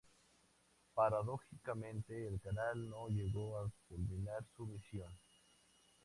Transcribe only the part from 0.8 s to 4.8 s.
Paradójicamente, el canal no llegó a culminar su